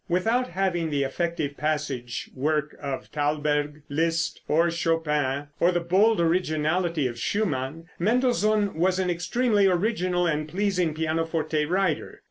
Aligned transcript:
Without 0.09 0.47
having 0.47 0.89
the 0.89 1.03
effective 1.03 1.57
passage 1.57 2.31
work 2.33 2.75
of 2.81 3.05
Thalberg, 3.09 3.83
Liszt 3.87 4.41
or 4.47 4.71
Chopin, 4.71 5.49
or 5.59 5.71
the 5.71 5.79
bold 5.79 6.19
originality 6.19 7.05
of 7.05 7.19
Schumann, 7.19 7.85
Mendelssohn 7.99 8.73
was 8.73 8.97
an 8.97 9.11
extremely 9.11 9.67
original 9.67 10.25
and 10.25 10.47
pleasing 10.49 10.95
pianoforte 10.95 11.65
writer. 11.67 12.19